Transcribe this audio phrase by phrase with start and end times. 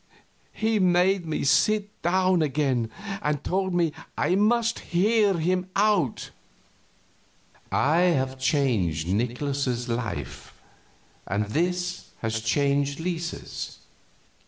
[0.53, 2.89] He made me sit down again,
[3.21, 6.31] and told me I must hear him out.
[7.71, 10.59] "I have changed Nikolaus's life,
[11.27, 13.77] and this has changed Lisa's.